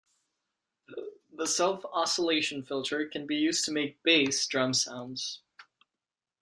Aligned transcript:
The 1.31 1.45
self 1.45 1.85
oscillation 1.85 2.63
filter 2.63 3.07
can 3.07 3.27
be 3.27 3.35
used 3.35 3.65
to 3.65 3.71
make 3.71 4.01
bass 4.01 4.47
drum 4.47 4.73
sounds. 4.73 5.41